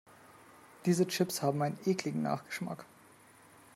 [0.85, 2.87] Diese Chips haben einen ekligen Nachgeschmack.